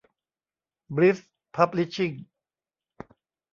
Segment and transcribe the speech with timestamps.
[0.95, 1.17] บลิส
[1.55, 2.11] พับลิชชิ่ง